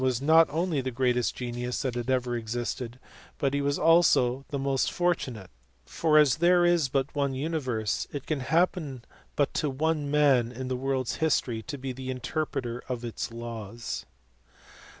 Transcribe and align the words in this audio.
was 0.03 0.19
not 0.19 0.49
only 0.49 0.81
the 0.81 0.89
greatest 0.89 1.35
genius 1.35 1.83
that 1.83 1.93
had 1.93 2.09
ever 2.09 2.35
existed 2.35 2.97
but 3.37 3.53
he 3.53 3.61
was 3.61 3.77
also 3.77 4.43
the 4.49 4.57
most 4.57 4.91
fortunate, 4.91 5.51
for 5.85 6.17
as 6.17 6.37
there 6.37 6.65
is 6.65 6.89
but 6.89 7.13
one 7.13 7.35
universe, 7.35 8.07
it 8.11 8.25
can 8.25 8.39
happen 8.39 9.05
but 9.35 9.53
to 9.53 9.69
one 9.69 10.09
man 10.09 10.51
in 10.51 10.69
the 10.69 10.75
world 10.75 11.05
s 11.05 11.15
history 11.17 11.61
to 11.61 11.77
be 11.77 11.91
the 11.91 12.09
interpreter 12.09 12.81
of 12.89 13.05
its 13.05 13.31
laws. 13.31 14.07